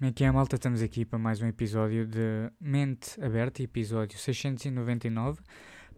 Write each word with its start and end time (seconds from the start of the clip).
Como 0.00 0.08
é 0.08 0.12
que 0.14 0.24
é, 0.24 0.30
malta? 0.30 0.56
Estamos 0.56 0.80
aqui 0.80 1.04
para 1.04 1.18
mais 1.18 1.42
um 1.42 1.46
episódio 1.46 2.06
de 2.06 2.50
Mente 2.58 3.22
Aberta, 3.22 3.62
episódio 3.62 4.18
699. 4.18 5.42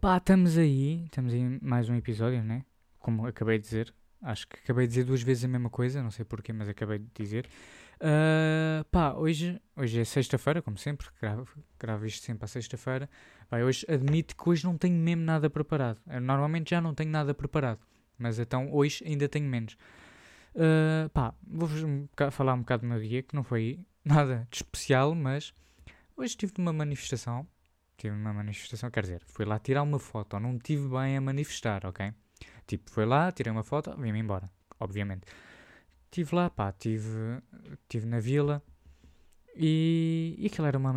Pá, 0.01 0.16
estamos 0.16 0.59
aí, 0.59 1.05
estamos 1.05 1.32
aí 1.32 1.61
mais 1.62 1.89
um 1.89 1.95
episódio, 1.95 2.43
né? 2.43 2.65
Como 2.98 3.25
acabei 3.29 3.59
de 3.59 3.65
dizer. 3.65 3.95
Acho 4.20 4.48
que 4.48 4.59
acabei 4.59 4.88
de 4.88 4.95
dizer 4.95 5.05
duas 5.05 5.23
vezes 5.23 5.45
a 5.45 5.46
mesma 5.46 5.70
coisa, 5.70 6.02
não 6.02 6.11
sei 6.11 6.25
porquê, 6.25 6.52
mas 6.52 6.69
acabei 6.69 6.98
de 6.98 7.07
dizer. 7.15 7.46
Uh, 8.01 8.84
pá, 8.91 9.15
hoje, 9.15 9.62
hoje 9.77 10.01
é 10.01 10.05
sexta-feira, 10.05 10.60
como 10.60 10.77
sempre, 10.77 11.07
gravo, 11.21 11.48
gravo 11.79 12.05
isto 12.05 12.24
sempre 12.24 12.45
à 12.45 12.48
sexta-feira. 12.48 13.09
Vai, 13.48 13.62
hoje 13.62 13.87
admito 13.88 14.34
que 14.37 14.48
hoje 14.51 14.65
não 14.65 14.77
tenho 14.77 14.96
mesmo 14.96 15.23
nada 15.23 15.48
preparado. 15.48 16.01
Eu 16.09 16.21
normalmente 16.21 16.71
já 16.71 16.80
não 16.80 16.93
tenho 16.93 17.10
nada 17.12 17.32
preparado, 17.32 17.79
mas 18.19 18.37
então 18.41 18.69
hoje 18.74 19.05
ainda 19.07 19.29
tenho 19.29 19.48
menos. 19.48 19.77
Uh, 20.57 21.09
pá, 21.10 21.32
vou-vos 21.46 21.84
falar 22.32 22.55
um 22.55 22.59
bocado 22.62 22.82
do 22.82 22.88
meu 22.88 23.01
dia, 23.01 23.23
que 23.23 23.32
não 23.32 23.45
foi 23.45 23.79
nada 24.05 24.47
de 24.51 24.56
especial, 24.56 25.15
mas 25.15 25.55
hoje 26.16 26.30
estive 26.30 26.55
numa 26.59 26.73
manifestação. 26.73 27.47
Tive 27.97 28.15
uma 28.15 28.33
manifestação, 28.33 28.91
quer 28.91 29.02
dizer, 29.02 29.23
fui 29.27 29.45
lá 29.45 29.59
tirar 29.59 29.83
uma 29.83 29.98
foto, 29.98 30.38
não 30.41 30.59
tive 30.59 30.88
bem 30.88 31.16
a 31.16 31.20
manifestar, 31.20 31.87
ok? 31.87 32.12
Tipo, 32.66 32.91
fui 32.91 33.05
lá, 33.05 33.30
tirei 33.30 33.52
uma 33.52 33.62
foto, 33.62 33.95
vim-me 33.96 34.19
embora, 34.19 34.51
obviamente. 34.80 35.27
Estive 36.05 36.34
lá, 36.34 36.51
pá, 36.51 36.70
estive 36.70 37.41
tive 37.88 38.07
na 38.07 38.19
vila 38.19 38.62
e, 39.55 40.34
e 40.38 40.46
aquilo 40.46 40.66
era 40.66 40.79
uma 40.79 40.93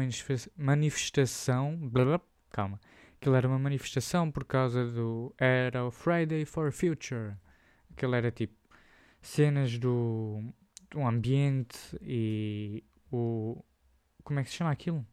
manifestação. 0.57 1.77
Blá, 1.89 2.05
blá, 2.05 2.21
calma. 2.51 2.79
Aquilo 3.19 3.35
era 3.35 3.47
uma 3.47 3.59
manifestação 3.59 4.31
por 4.31 4.45
causa 4.45 4.85
do. 4.85 5.33
Era 5.37 5.85
o 5.85 5.91
Friday 5.91 6.45
for 6.45 6.71
Future. 6.71 7.35
Aquilo 7.91 8.15
era 8.15 8.31
tipo 8.31 8.55
cenas 9.21 9.77
do, 9.77 10.43
do 10.91 11.01
ambiente 11.01 11.77
e 12.01 12.83
o. 13.15 13.65
Como 14.23 14.39
é 14.39 14.43
que 14.43 14.49
se 14.49 14.55
chama 14.55 14.71
aquilo? 14.71 15.05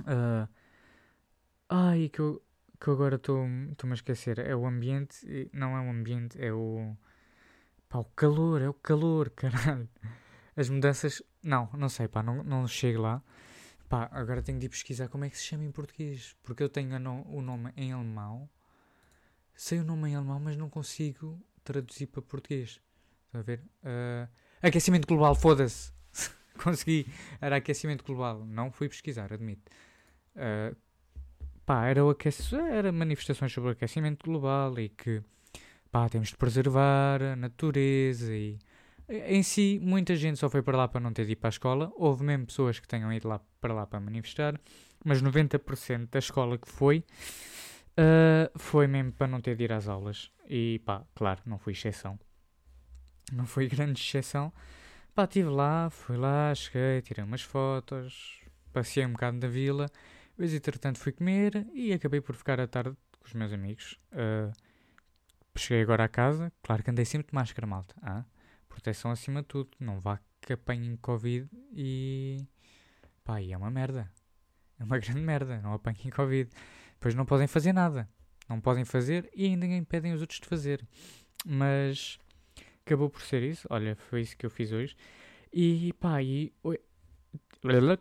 Uh, 0.00 0.48
ai, 1.68 2.08
que 2.08 2.20
eu, 2.20 2.42
que 2.80 2.88
eu 2.88 2.94
agora 2.94 3.16
estou-me 3.16 3.74
a 3.90 3.94
esquecer. 3.94 4.38
É 4.38 4.54
o 4.54 4.66
ambiente. 4.66 5.50
Não 5.52 5.76
é 5.76 5.80
o 5.80 5.90
ambiente, 5.90 6.42
é 6.42 6.52
o. 6.52 6.96
Pá, 7.88 7.98
o 7.98 8.04
calor, 8.04 8.62
é 8.62 8.68
o 8.68 8.74
calor, 8.74 9.30
caralho. 9.36 9.88
As 10.56 10.68
mudanças. 10.68 11.22
Não, 11.42 11.68
não 11.74 11.88
sei, 11.88 12.08
pá, 12.08 12.22
não, 12.22 12.42
não 12.42 12.66
chego 12.66 13.02
lá. 13.02 13.22
Pá, 13.88 14.08
agora 14.12 14.42
tenho 14.42 14.58
de 14.58 14.66
ir 14.66 14.68
pesquisar 14.68 15.08
como 15.08 15.24
é 15.24 15.30
que 15.30 15.36
se 15.36 15.44
chama 15.44 15.64
em 15.64 15.72
português. 15.72 16.36
Porque 16.42 16.62
eu 16.62 16.68
tenho 16.68 16.98
no, 16.98 17.26
o 17.28 17.42
nome 17.42 17.72
em 17.76 17.92
alemão. 17.92 18.48
Sei 19.54 19.78
o 19.80 19.84
nome 19.84 20.10
em 20.10 20.14
alemão, 20.14 20.40
mas 20.40 20.56
não 20.56 20.70
consigo 20.70 21.40
traduzir 21.64 22.06
para 22.06 22.22
português. 22.22 22.80
Estão 23.26 23.40
a 23.40 23.44
ver? 23.44 23.60
Uh, 23.82 24.28
aquecimento 24.62 25.06
global, 25.06 25.34
foda-se. 25.34 25.92
Consegui. 26.62 27.06
Era 27.40 27.56
aquecimento 27.56 28.04
global. 28.04 28.44
Não 28.46 28.70
fui 28.70 28.88
pesquisar, 28.88 29.32
admito. 29.32 29.70
Uh, 30.36 30.76
pá, 31.64 31.86
era, 31.86 32.04
o 32.04 32.16
era 32.70 32.92
manifestações 32.92 33.52
sobre 33.52 33.70
o 33.70 33.72
aquecimento 33.72 34.24
global 34.24 34.78
e 34.78 34.88
que 34.88 35.22
pá, 35.90 36.08
temos 36.08 36.28
de 36.28 36.36
preservar 36.36 37.22
a 37.22 37.36
natureza 37.36 38.34
e 38.34 38.58
em 39.10 39.42
si, 39.42 39.80
muita 39.82 40.14
gente 40.14 40.38
só 40.38 40.48
foi 40.48 40.62
para 40.62 40.76
lá 40.76 40.86
para 40.86 41.00
não 41.00 41.12
ter 41.12 41.26
de 41.26 41.32
ir 41.32 41.36
para 41.36 41.48
a 41.48 41.50
escola. 41.50 41.92
Houve 41.96 42.22
mesmo 42.22 42.46
pessoas 42.46 42.78
que 42.78 42.86
tenham 42.86 43.12
ido 43.12 43.26
lá 43.26 43.40
para 43.60 43.74
lá 43.74 43.84
para 43.84 43.98
manifestar, 43.98 44.58
mas 45.04 45.20
90% 45.20 46.08
da 46.10 46.20
escola 46.20 46.56
que 46.56 46.68
foi 46.68 47.04
uh, 47.98 48.58
foi 48.58 48.86
mesmo 48.86 49.10
para 49.12 49.26
não 49.26 49.40
ter 49.40 49.56
de 49.56 49.64
ir 49.64 49.72
às 49.72 49.88
aulas. 49.88 50.30
E 50.48 50.80
pá, 50.84 51.04
claro, 51.14 51.40
não 51.44 51.58
fui 51.58 51.72
exceção. 51.72 52.18
Não 53.32 53.46
foi 53.46 53.66
grande 53.68 54.00
exceção. 54.00 54.52
Pá, 55.14 55.24
estive 55.24 55.50
lá, 55.50 55.90
fui 55.90 56.16
lá, 56.16 56.54
cheguei, 56.54 57.02
tirei 57.02 57.24
umas 57.24 57.42
fotos, 57.42 58.40
passei 58.72 59.04
um 59.04 59.12
bocado 59.12 59.38
da 59.38 59.48
vila. 59.48 59.86
Depois, 60.30 60.54
entretanto, 60.54 60.98
fui 60.98 61.12
comer 61.12 61.66
e 61.74 61.92
acabei 61.92 62.20
por 62.20 62.34
ficar 62.34 62.60
à 62.60 62.66
tarde 62.66 62.96
com 63.18 63.26
os 63.26 63.34
meus 63.34 63.52
amigos. 63.52 63.98
Uh, 64.12 64.52
cheguei 65.56 65.82
agora 65.82 66.04
à 66.04 66.08
casa, 66.08 66.52
claro 66.62 66.82
que 66.82 66.90
andei 66.90 67.04
sempre 67.04 67.28
de 67.28 67.34
máscara, 67.34 67.66
malta. 67.66 67.94
Ah? 68.02 68.24
Proteção 68.68 69.10
acima 69.10 69.42
de 69.42 69.48
tudo. 69.48 69.70
Não 69.78 70.00
vá 70.00 70.20
que 70.40 70.52
apanhem 70.52 70.96
Covid 70.96 71.48
e. 71.72 72.46
pá, 73.24 73.42
e 73.42 73.52
é 73.52 73.56
uma 73.56 73.70
merda. 73.70 74.10
É 74.78 74.84
uma 74.84 74.96
grande 74.98 75.20
merda. 75.20 75.60
Não 75.60 75.74
apanhem 75.74 76.10
Covid. 76.10 76.50
Depois 76.94 77.14
não 77.14 77.26
podem 77.26 77.46
fazer 77.46 77.72
nada. 77.72 78.08
Não 78.48 78.60
podem 78.60 78.84
fazer 78.84 79.30
e 79.34 79.44
ainda 79.44 79.66
impedem 79.66 80.12
os 80.12 80.20
outros 80.20 80.40
de 80.40 80.46
fazer. 80.46 80.86
Mas 81.44 82.18
acabou 82.90 83.08
por 83.08 83.22
ser 83.22 83.42
isso. 83.42 83.66
Olha, 83.70 83.96
foi 83.96 84.22
isso 84.22 84.36
que 84.36 84.44
eu 84.44 84.50
fiz 84.50 84.72
hoje. 84.72 84.96
E 85.52 85.92
pá, 85.94 86.22
e. 86.22 86.52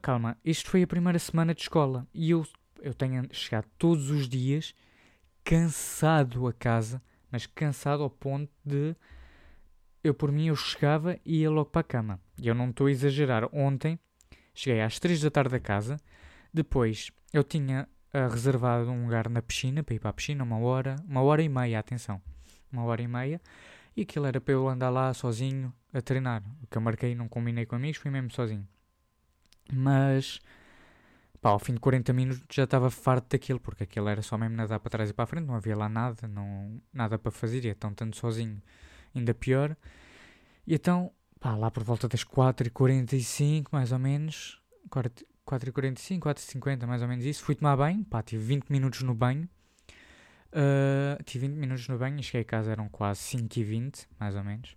Calma, 0.02 0.38
isto 0.44 0.70
foi 0.70 0.84
a 0.84 0.88
primeira 0.88 1.20
semana 1.20 1.54
de 1.54 1.62
escola 1.62 2.08
e 2.14 2.32
eu, 2.32 2.48
eu 2.82 2.94
tenho 2.94 3.28
chegado 3.34 3.66
todos 3.78 4.10
os 4.10 4.30
dias 4.30 4.74
cansado 5.44 6.48
a 6.48 6.54
casa 6.54 7.02
mas 7.32 7.46
cansado 7.46 8.04
ao 8.04 8.10
ponto 8.10 8.52
de 8.66 8.96
eu 10.04 10.14
por 10.14 10.32
mim 10.32 10.48
eu 10.48 10.56
chegava 10.56 11.20
e 11.26 11.42
ia 11.42 11.50
logo 11.50 11.70
para 11.70 11.82
a 11.82 11.84
cama. 11.84 12.20
E 12.38 12.48
eu 12.48 12.56
não 12.56 12.70
estou 12.70 12.88
a 12.88 12.92
exagerar. 12.92 13.48
Ontem 13.54 14.00
cheguei 14.54 14.82
às 14.82 15.00
3 15.00 15.22
da 15.22 15.30
tarde 15.30 15.52
da 15.52 15.60
casa, 15.60 15.98
depois 16.54 17.12
eu 17.34 17.44
tinha 17.44 17.88
uh, 18.14 18.32
reservado 18.32 18.90
um 18.90 19.04
lugar 19.04 19.30
na 19.30 19.42
piscina 19.42 19.84
para 19.84 19.96
ir 19.96 20.00
para 20.00 20.10
a 20.10 20.14
piscina, 20.14 20.44
uma 20.44 20.58
hora, 20.58 20.96
uma 21.08 21.22
hora 21.22 21.42
e 21.42 21.50
meia, 21.50 21.80
atenção, 21.80 22.22
uma 22.72 22.84
hora 22.84 23.02
e 23.02 23.08
meia, 23.08 23.42
e 24.00 24.04
aquilo 24.04 24.26
era 24.26 24.40
para 24.40 24.54
eu 24.54 24.68
andar 24.68 24.90
lá 24.90 25.14
sozinho 25.14 25.74
a 25.94 26.02
treinar. 26.02 26.44
O 26.64 26.68
que 26.68 26.78
eu 26.78 26.82
marquei 26.82 27.16
não 27.16 27.28
combinei 27.28 27.66
com 27.66 27.76
amigos, 27.76 28.00
fui 28.00 28.10
mesmo 28.10 28.32
sozinho. 28.32 28.68
Mas 29.72 30.40
Pá, 31.42 31.52
ao 31.52 31.60
fim 31.60 31.74
de 31.74 31.80
40 31.80 32.12
minutos 32.12 32.44
já 32.52 32.66
estava 32.66 32.90
farto 32.90 33.30
daquilo, 33.30 33.60
porque 33.60 33.84
aquilo 33.84 34.10
era 34.10 34.22
só 34.22 34.38
mesmo 34.38 34.58
nadar 34.58 34.80
para 34.80 34.90
trás 34.90 35.10
e 35.10 35.14
para 35.14 35.24
a 35.24 35.28
frente, 35.28 35.46
não 35.46 35.56
havia 35.56 35.76
lá 35.76 35.88
nada, 35.88 36.28
não, 36.28 36.82
nada 36.94 37.18
para 37.18 37.32
fazer, 37.32 37.64
e 37.64 37.70
então 37.70 37.94
tanto 37.94 38.18
sozinho, 38.18 38.62
ainda 39.16 39.34
pior. 39.34 39.76
E 40.68 40.74
então, 40.76 41.12
pá, 41.40 41.56
lá 41.56 41.72
por 41.72 41.84
volta 41.84 42.10
das 42.10 42.26
4h45, 42.26 43.68
mais 43.72 43.94
ou 43.94 44.00
menos, 44.00 44.62
4h45, 44.90 46.20
4h50, 46.20 46.86
mais 46.86 47.02
ou 47.02 47.08
menos 47.08 47.24
isso, 47.24 47.44
fui 47.44 47.56
tomar 47.56 47.78
banho, 47.78 48.04
pá, 48.04 48.22
tive 48.22 48.44
20 48.44 48.70
minutos 48.70 49.02
no 49.02 49.16
banho, 49.16 49.48
uh, 50.54 51.24
tive 51.24 51.48
20 51.48 51.58
minutos 51.58 51.88
no 51.88 51.98
banho 51.98 52.20
e 52.20 52.24
cheguei 52.24 52.42
a 52.42 52.46
casa, 52.46 52.72
eram 52.72 52.90
quase 52.90 53.22
5h20, 53.38 54.08
mais 54.20 54.36
ou 54.36 54.44
menos, 54.44 54.76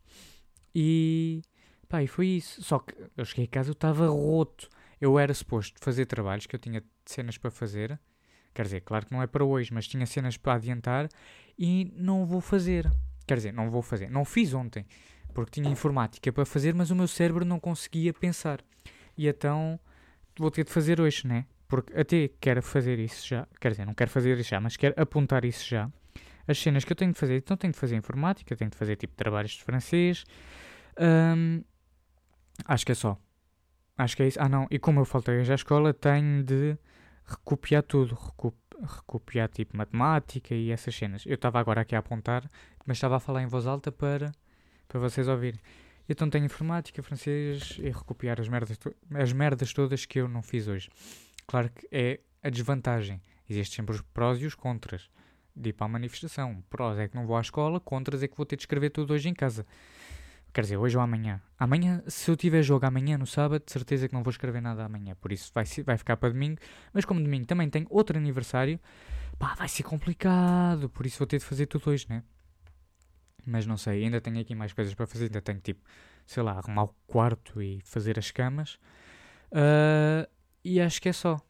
e, 0.75 1.43
pá, 1.89 2.03
e 2.03 2.07
foi 2.07 2.27
isso, 2.27 2.63
só 2.63 2.79
que 2.79 2.95
eu 3.17 3.25
cheguei 3.25 3.45
a 3.45 3.49
casa, 3.49 3.71
eu 3.71 3.75
estava 3.75 4.07
roto, 4.09 4.69
eu 5.01 5.19
era 5.19 5.35
suposto 5.35 5.79
fazer 5.81 6.07
trabalhos 6.07 6.47
que 6.47 6.55
eu 6.55 6.61
tinha 6.61 6.83
cenas 7.05 7.37
para 7.37 7.51
fazer. 7.51 7.99
Quer 8.55 8.65
dizer, 8.65 8.81
claro 8.83 9.07
que 9.07 9.13
não 9.13 9.23
é 9.23 9.27
para 9.27 9.45
hoje, 9.45 9.73
mas 9.73 9.89
tinha 9.89 10.07
cenas 10.07 10.37
para 10.37 10.55
adiantar 10.55 11.09
e 11.59 11.93
não 11.97 12.25
vou 12.25 12.41
fazer. 12.41 12.91
Quer 13.27 13.37
dizer, 13.37 13.53
não 13.53 13.71
vou 13.71 13.83
fazer. 13.83 14.11
Não 14.11 14.25
fiz 14.25 14.55
ontem, 14.55 14.87
porque 15.35 15.61
tinha 15.61 15.71
informática 15.71 16.33
para 16.33 16.45
fazer, 16.45 16.75
mas 16.75 16.91
o 16.91 16.95
meu 16.95 17.09
cérebro 17.09 17.45
não 17.45 17.59
conseguia 17.59 18.13
pensar. 18.13 18.61
E 19.17 19.27
então 19.27 19.81
vou 20.39 20.51
ter 20.51 20.65
de 20.65 20.71
fazer 20.71 21.01
hoje, 21.01 21.27
né? 21.27 21.47
Porque 21.73 21.99
até 21.99 22.29
quero 22.39 22.63
fazer 22.63 22.99
isso 22.99 23.27
já. 23.27 23.49
Quer 23.59 23.71
dizer, 23.71 23.87
não 23.87 23.95
quero 23.95 24.11
fazer 24.11 24.39
isso 24.39 24.51
já, 24.51 24.61
mas 24.61 24.77
quero 24.77 24.93
apontar 25.01 25.43
isso 25.43 25.67
já. 25.67 25.91
As 26.47 26.59
cenas 26.59 26.85
que 26.85 26.93
eu 26.93 26.97
tenho 26.97 27.15
de 27.15 27.19
fazer. 27.19 27.37
Então 27.37 27.57
tenho 27.57 27.73
de 27.73 27.79
fazer 27.79 27.97
informática, 27.97 28.55
tenho 28.55 28.71
de 28.71 28.77
fazer 28.77 28.95
tipo 28.97 29.15
trabalhos 29.17 29.53
de 29.53 29.65
francês. 29.65 30.23
Hum, 31.01 31.65
acho 32.67 32.85
que 32.85 32.93
é 32.93 32.95
só. 32.95 33.17
Acho 33.97 34.15
que 34.15 34.23
é 34.23 34.29
isso. 34.29 34.39
Ah, 34.39 34.51
não. 34.51 34.67
E 34.71 34.79
como 34.79 35.01
eu 35.01 35.07
faltei 35.07 35.39
hoje 35.39 35.51
à 35.51 35.55
escola, 35.55 35.95
tenho 35.95 36.45
de 36.45 36.77
recopiar 37.25 37.83
tudo. 37.83 38.15
Recup 38.17 38.55
recopiar 38.83 39.49
tipo 39.49 39.75
matemática 39.75 40.55
e 40.55 40.71
essas 40.71 40.95
cenas. 40.95 41.25
Eu 41.25 41.37
estava 41.37 41.59
agora 41.59 41.81
aqui 41.81 41.97
a 41.97 42.01
apontar, 42.01 42.47
mas 42.85 42.99
estava 42.99 43.17
a 43.17 43.21
falar 43.21 43.43
em 43.43 43.47
voz 43.47 43.67
alta 43.67 43.91
para, 43.91 44.31
para 44.87 45.01
vocês 45.01 45.27
ouvirem. 45.27 45.61
Então 46.07 46.29
tenho 46.29 46.45
informática, 46.45 47.03
francês 47.03 47.79
e 47.79 47.89
recopiar 47.89 48.39
as 48.39 48.49
merdas, 48.49 48.79
as 49.15 49.33
merdas 49.33 49.73
todas 49.73 50.05
que 50.05 50.21
eu 50.21 50.29
não 50.29 50.43
fiz 50.43 50.69
hoje. 50.69 50.91
Claro 51.47 51.71
que 51.71 51.89
é 51.91 52.21
a 52.43 52.51
desvantagem. 52.51 53.21
Existem 53.49 53.77
sempre 53.77 53.95
os 53.95 54.01
prós 54.01 54.41
e 54.41 54.47
os 54.47 54.55
contras 54.55 55.11
de 55.55 55.71
ir 55.71 55.73
para 55.73 55.87
a 55.87 55.89
manifestação. 55.89 56.63
Prós 56.71 56.99
é 56.99 57.09
que 57.09 57.15
não 57.15 57.27
vou 57.27 57.37
à 57.37 57.41
escola, 57.41 57.79
contras 57.81 58.23
é 58.23 58.29
que 58.29 58.37
vou 58.37 58.47
ter 58.47 58.57
de 58.57 58.63
escrever 58.63 58.91
tudo 58.91 59.13
hoje 59.13 59.29
em 59.29 59.35
casa. 59.35 59.67
Quer 60.53 60.63
dizer, 60.63 60.77
hoje 60.77 60.97
ou 60.97 61.03
amanhã. 61.03 61.41
Amanhã, 61.59 62.03
se 62.07 62.31
eu 62.31 62.37
tiver 62.37 62.63
jogo 62.63 62.85
amanhã 62.85 63.17
no 63.17 63.27
sábado, 63.27 63.63
de 63.65 63.73
certeza 63.73 64.07
que 64.07 64.15
não 64.15 64.23
vou 64.23 64.31
escrever 64.31 64.61
nada 64.61 64.85
amanhã. 64.85 65.15
Por 65.15 65.33
isso 65.33 65.51
vai, 65.55 65.65
vai 65.85 65.97
ficar 65.97 66.17
para 66.19 66.29
domingo. 66.29 66.61
Mas 66.93 67.07
como 67.07 67.23
domingo 67.23 67.47
também 67.47 67.71
tem 67.71 67.87
outro 67.89 68.19
aniversário, 68.19 68.79
pá, 69.39 69.55
vai 69.55 69.69
ser 69.69 69.83
complicado. 69.83 70.91
Por 70.91 71.07
isso 71.07 71.19
vou 71.19 71.27
ter 71.27 71.39
de 71.39 71.45
fazer 71.45 71.67
tudo 71.67 71.91
hoje, 71.91 72.07
né? 72.09 72.23
Mas 73.47 73.67
não 73.67 73.77
sei, 73.79 74.05
ainda 74.05 74.21
tenho 74.21 74.39
aqui 74.41 74.55
mais 74.55 74.75
coisas 74.75 74.95
para 74.95 75.07
fazer. 75.07 75.25
Ainda 75.25 75.41
tenho 75.41 75.59
tipo, 75.59 75.81
sei 76.27 76.43
lá, 76.43 76.53
arrumar 76.53 76.85
o 76.85 76.95
quarto 77.07 77.63
e 77.63 77.81
fazer 77.85 78.19
as 78.19 78.31
camas. 78.31 78.79
Uh, 79.51 80.29
e 80.65 80.81
acho 80.81 81.01
que 81.01 81.09
é 81.09 81.13
só. 81.13 81.41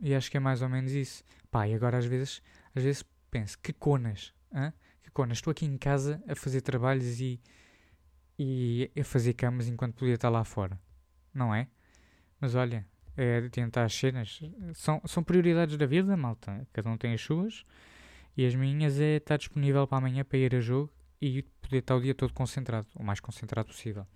E 0.00 0.14
acho 0.14 0.30
que 0.30 0.36
é 0.36 0.40
mais 0.40 0.62
ou 0.62 0.68
menos 0.68 0.92
isso. 0.92 1.24
Pá, 1.50 1.66
e 1.66 1.74
agora 1.74 1.98
às 1.98 2.06
vezes, 2.06 2.42
às 2.74 2.82
vezes 2.82 3.04
penso, 3.30 3.58
que 3.58 3.72
conas, 3.72 4.32
que 5.02 5.10
conas. 5.10 5.38
Estou 5.38 5.50
aqui 5.50 5.64
em 5.64 5.78
casa 5.78 6.22
a 6.28 6.34
fazer 6.34 6.60
trabalhos 6.60 7.20
e 7.20 7.40
e 8.38 8.90
a 8.98 9.04
fazer 9.04 9.32
camas 9.34 9.68
enquanto 9.68 9.94
podia 9.94 10.14
estar 10.14 10.28
lá 10.28 10.44
fora. 10.44 10.78
Não 11.32 11.54
é? 11.54 11.68
Mas 12.40 12.54
olha, 12.54 12.86
é 13.16 13.48
tentar 13.48 13.84
as 13.84 13.94
cenas. 13.94 14.40
São, 14.74 15.00
são 15.06 15.22
prioridades 15.22 15.76
da 15.76 15.86
vida, 15.86 16.16
malta. 16.16 16.66
Cada 16.72 16.90
um 16.90 16.96
tem 16.96 17.14
as 17.14 17.20
suas. 17.20 17.64
E 18.36 18.44
as 18.44 18.54
minhas 18.54 19.00
é 19.00 19.16
estar 19.16 19.38
disponível 19.38 19.86
para 19.86 19.98
amanhã 19.98 20.24
para 20.24 20.38
ir 20.38 20.54
a 20.54 20.60
jogo 20.60 20.92
e 21.20 21.42
poder 21.62 21.78
estar 21.78 21.96
o 21.96 22.00
dia 22.00 22.14
todo 22.14 22.34
concentrado, 22.34 22.86
o 22.94 23.02
mais 23.02 23.20
concentrado 23.20 23.68
possível. 23.68 24.06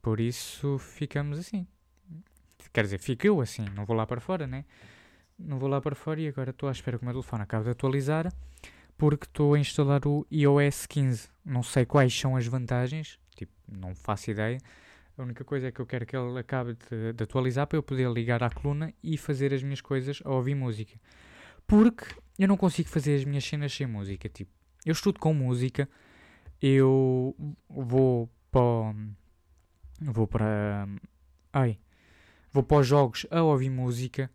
Por 0.00 0.20
isso 0.20 0.78
ficamos 0.78 1.38
assim. 1.38 1.66
Quer 2.72 2.84
dizer, 2.84 2.98
fico 2.98 3.26
eu 3.26 3.40
assim, 3.40 3.64
não 3.74 3.84
vou 3.84 3.96
lá 3.96 4.06
para 4.06 4.20
fora, 4.20 4.46
né? 4.46 4.64
Não 5.38 5.58
vou 5.58 5.68
lá 5.68 5.80
para 5.80 5.94
fora 5.94 6.20
e 6.20 6.28
agora 6.28 6.50
estou 6.50 6.68
à 6.68 6.72
espera 6.72 6.96
que 6.96 7.02
o 7.02 7.06
meu 7.06 7.14
telefone 7.14 7.42
acabe 7.42 7.64
de 7.64 7.70
atualizar 7.70 8.32
porque 8.96 9.26
estou 9.26 9.54
a 9.54 9.58
instalar 9.58 10.06
o 10.06 10.26
iOS 10.30 10.86
15. 10.86 11.28
Não 11.44 11.62
sei 11.62 11.84
quais 11.84 12.16
são 12.18 12.36
as 12.36 12.46
vantagens, 12.46 13.18
tipo, 13.34 13.52
não 13.68 13.94
faço 13.94 14.30
ideia. 14.30 14.58
A 15.16 15.22
única 15.22 15.44
coisa 15.44 15.68
é 15.68 15.72
que 15.72 15.80
eu 15.80 15.86
quero 15.86 16.06
que 16.06 16.16
ele 16.16 16.38
acabe 16.38 16.76
de, 16.90 17.12
de 17.12 17.24
atualizar 17.24 17.66
para 17.66 17.78
eu 17.78 17.82
poder 17.82 18.10
ligar 18.10 18.42
à 18.42 18.50
coluna 18.50 18.92
e 19.02 19.16
fazer 19.16 19.54
as 19.54 19.62
minhas 19.62 19.80
coisas 19.80 20.20
a 20.24 20.30
ouvir 20.30 20.54
música. 20.54 20.98
Porque 21.66 22.04
eu 22.38 22.48
não 22.48 22.56
consigo 22.56 22.88
fazer 22.88 23.16
as 23.16 23.24
minhas 23.24 23.44
cenas 23.44 23.72
sem 23.72 23.86
música. 23.86 24.28
Tipo, 24.28 24.50
eu 24.84 24.92
estudo 24.92 25.20
com 25.20 25.32
música, 25.32 25.88
eu 26.60 27.34
vou 27.68 28.28
para. 28.50 28.94
Vou 30.00 30.26
para. 30.26 30.88
Ai. 31.52 31.78
Vou 32.54 32.62
para 32.62 32.78
os 32.78 32.86
jogos 32.86 33.26
a 33.30 33.42
ouvir 33.42 33.68
música. 33.68 34.30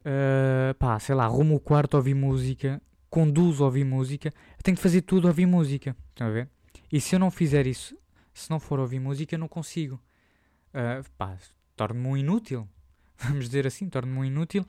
Uh, 0.00 0.72
pá, 0.78 0.98
sei 0.98 1.14
lá, 1.14 1.24
arrumo 1.24 1.56
o 1.56 1.60
quarto 1.60 1.94
a 1.94 1.98
ouvir 1.98 2.14
música 2.14 2.80
conduzo 3.10 3.62
a 3.62 3.66
ouvir 3.66 3.84
música, 3.84 4.32
tenho 4.62 4.76
que 4.76 4.82
fazer 4.82 5.02
tudo 5.02 5.26
a 5.26 5.30
ouvir 5.30 5.46
música. 5.46 5.96
Estão 6.10 6.26
a 6.26 6.30
ver? 6.30 6.48
E 6.92 7.00
se 7.00 7.14
eu 7.14 7.18
não 7.18 7.30
fizer 7.30 7.66
isso, 7.66 7.96
se 8.32 8.50
não 8.50 8.60
for 8.60 8.78
ouvir 8.78 9.00
música, 9.00 9.34
eu 9.34 9.38
não 9.38 9.48
consigo. 9.48 10.00
Uh, 10.68 11.04
pá, 11.16 11.36
torno-me 11.76 12.06
um 12.06 12.16
inútil. 12.16 12.68
Vamos 13.18 13.46
dizer 13.46 13.66
assim, 13.66 13.88
torno-me 13.88 14.18
um 14.18 14.24
inútil. 14.24 14.64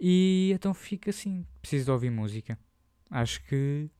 E 0.00 0.50
então 0.54 0.72
fica 0.74 1.10
assim, 1.10 1.46
preciso 1.60 1.86
de 1.86 1.90
ouvir 1.90 2.10
música. 2.10 2.58
Acho 3.10 3.42
que, 3.44 3.90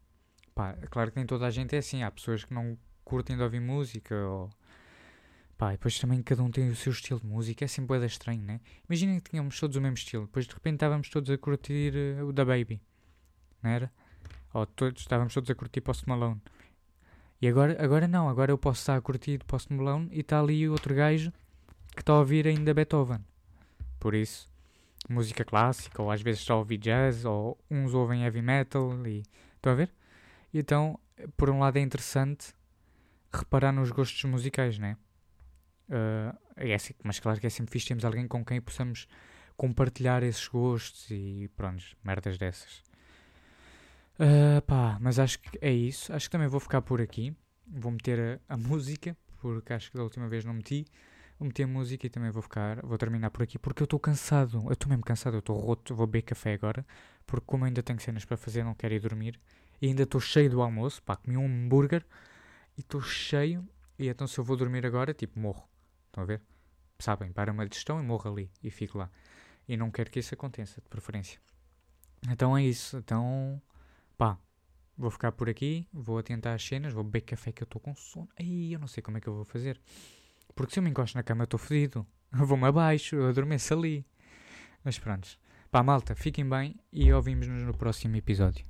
pá, 0.55 0.75
claro 0.91 1.11
que 1.11 1.17
nem 1.19 1.27
toda 1.27 1.47
a 1.47 1.51
gente 1.51 1.75
é 1.75 1.79
assim. 1.79 2.03
Há 2.03 2.11
pessoas 2.11 2.45
que 2.45 2.55
não 2.55 2.79
curtem 3.05 3.37
de 3.37 3.43
ouvir 3.43 3.61
música 3.61 4.15
ou... 4.15 4.51
Pá, 5.63 5.71
depois 5.71 5.97
também 5.97 6.21
cada 6.25 6.43
um 6.43 6.51
tem 6.51 6.71
o 6.71 6.75
seu 6.75 6.91
estilo 6.91 7.21
de 7.21 7.27
música, 7.29 7.65
é 7.65 7.69
sempre 7.69 7.87
boeda 7.87 8.05
estranho, 8.05 8.43
né? 8.43 8.61
Imaginem 8.89 9.21
que 9.21 9.31
tínhamos 9.31 9.61
todos 9.61 9.77
o 9.77 9.81
mesmo 9.81 9.97
estilo, 9.97 10.27
depois 10.27 10.45
de 10.45 10.53
repente 10.53 10.75
estávamos 10.75 11.09
todos 11.09 11.31
a 11.31 11.39
curtir 11.39 11.95
uh, 11.95 12.27
o 12.27 12.33
da 12.33 12.45
Baby 12.45 12.83
não 13.63 13.71
era? 13.71 13.93
Ou 14.53 14.67
todos, 14.67 15.03
estávamos 15.03 15.33
todos 15.33 15.49
a 15.49 15.55
curtir 15.55 15.81
Post 15.81 16.09
Malone. 16.09 16.43
E 17.41 17.47
agora, 17.47 17.77
agora 17.81 18.09
não, 18.09 18.29
agora 18.29 18.51
eu 18.51 18.59
posso 18.59 18.81
estar 18.81 18.97
a 18.97 19.01
curtir 19.01 19.39
Post 19.45 19.73
Malone 19.73 20.09
e 20.11 20.19
está 20.19 20.41
ali 20.41 20.69
outro 20.69 20.97
gajo 20.97 21.33
que 21.95 22.01
está 22.01 22.13
a 22.13 22.19
ouvir 22.19 22.49
ainda 22.49 22.75
Beethoven. 22.75 23.25
Por 24.01 24.17
isso, 24.17 24.51
música 25.09 25.45
clássica, 25.45 26.03
ou 26.03 26.11
às 26.11 26.23
vezes 26.23 26.41
só 26.41 26.59
ouvir 26.59 26.79
jazz, 26.79 27.25
ou 27.25 27.57
uns 27.71 27.95
ouvem 27.95 28.25
heavy 28.25 28.43
metal, 28.43 28.91
e 29.07 29.23
estão 29.55 29.71
a 29.71 29.77
ver? 29.77 29.93
E 30.53 30.59
então, 30.59 30.99
por 31.37 31.49
um 31.49 31.61
lado 31.61 31.77
é 31.77 31.81
interessante 31.81 32.53
reparar 33.33 33.71
nos 33.71 33.93
gostos 33.93 34.25
musicais, 34.25 34.77
né? 34.77 34.97
Uh, 35.89 36.37
é 36.57 36.75
assim, 36.75 36.95
mas 37.03 37.19
claro 37.21 37.41
que 37.41 37.47
é 37.47 37.51
sempre 37.51 37.73
fixe 37.73 37.89
termos 37.89 38.05
alguém 38.05 38.27
com 38.27 38.45
quem 38.45 38.61
possamos 38.61 39.07
compartilhar 39.57 40.23
esses 40.23 40.47
gostos 40.49 41.11
e 41.11 41.51
pronto, 41.57 41.85
merdas 42.05 42.39
dessas. 42.39 42.83
Uh, 44.15 44.61
pá, 44.67 44.99
mas 45.01 45.19
acho 45.19 45.39
que 45.41 45.59
é 45.61 45.73
isso. 45.73 46.13
Acho 46.13 46.27
que 46.27 46.31
também 46.31 46.49
vou 46.49 46.61
ficar 46.61 46.83
por 46.83 47.01
aqui. 47.01 47.35
Vou 47.67 47.93
meter 47.93 48.41
a, 48.49 48.55
a 48.55 48.57
música, 48.59 49.17
porque 49.41 49.73
acho 49.73 49.91
que 49.91 49.97
da 49.97 50.03
última 50.03 50.29
vez 50.29 50.45
não 50.45 50.55
meti. 50.55 50.85
Vou 51.39 51.47
meter 51.47 51.65
a 51.65 51.67
música 51.67 52.07
e 52.07 52.11
também 52.11 52.31
vou 52.31 52.43
ficar, 52.43 52.81
vou 52.87 52.97
terminar 52.97 53.31
por 53.31 53.43
aqui, 53.43 53.59
porque 53.59 53.83
eu 53.83 53.85
estou 53.85 53.99
cansado. 53.99 54.63
Eu 54.67 54.73
estou 54.73 54.89
mesmo 54.89 55.03
cansado, 55.05 55.35
eu 55.35 55.41
estou 55.41 55.59
roto. 55.59 55.95
Vou 55.95 56.07
beber 56.07 56.23
café 56.23 56.53
agora, 56.53 56.87
porque 57.27 57.45
como 57.47 57.65
ainda 57.65 57.83
tenho 57.83 57.99
cenas 58.01 58.25
para 58.25 58.37
fazer, 58.37 58.63
não 58.65 58.75
quero 58.75 58.95
ir 58.95 59.01
dormir. 59.01 59.41
E 59.81 59.89
ainda 59.89 60.05
estou 60.05 60.21
cheio 60.21 60.49
do 60.49 60.63
almoço, 60.63 61.03
pá, 61.03 61.17
comi 61.17 61.37
um 61.37 61.47
hambúrguer 61.47 62.07
e 62.77 62.81
estou 62.81 63.01
cheio. 63.01 63.67
E 63.99 64.09
então 64.09 64.27
se 64.27 64.39
eu 64.39 64.45
vou 64.45 64.57
dormir 64.57 64.87
agora, 64.87 65.13
tipo, 65.13 65.39
morro. 65.41 65.72
Estão 66.13 66.25
a 66.25 66.27
ver? 66.27 66.43
Sabem, 66.99 67.33
para 67.33 67.51
uma 67.51 67.67
digestão 67.67 67.99
e 67.99 68.03
morro 68.03 68.31
ali 68.31 68.51
e 68.63 68.71
fico 68.71 68.99
lá. 68.99 69.11
E 69.67 69.79
não 69.79 69.91
quero 69.91 70.11
que 70.11 70.21
isso 70.21 70.35
aconteça, 70.35 70.79
de 70.83 70.89
preferência. 70.89 71.41
Então 72.29 72.57
é 72.57 72.63
isso. 72.63 72.99
Então 72.99 73.61
pá, 74.19 74.39
vou 74.97 75.11
ficar 75.11 75.33
por 75.33 75.49
aqui, 75.49 75.89
vou 75.91 76.19
atentar 76.19 76.55
as 76.55 76.63
cenas, 76.63 76.93
vou 76.93 77.03
beber 77.03 77.23
café 77.23 77.51
que 77.51 77.63
eu 77.63 77.65
estou 77.65 77.81
com 77.81 77.95
sono. 77.95 78.29
Aí 78.39 78.75
eu 78.75 78.79
não 78.79 78.87
sei 78.87 79.03
como 79.03 79.17
é 79.17 79.21
que 79.23 79.27
eu 79.27 79.35
vou 79.35 79.45
fazer. 79.45 79.81
Porque 80.55 80.75
se 80.75 80.81
eu 80.81 80.83
me 80.83 80.91
encosto 80.91 81.17
na 81.17 81.23
cama 81.23 81.43
eu 81.43 81.47
estou 81.47 81.59
fedido. 81.59 82.07
Eu 82.31 82.45
vou-me 82.47 82.67
abaixo, 82.67 83.17
eu 83.17 83.29
adormeço 83.29 83.73
ali. 83.73 84.05
Mas 84.85 84.99
pronto. 84.99 85.27
Pá, 85.71 85.83
malta, 85.83 86.15
fiquem 86.15 86.47
bem 86.47 86.77
e 86.93 87.11
ouvimos-nos 87.11 87.63
no 87.63 87.75
próximo 87.75 88.17
episódio. 88.17 88.67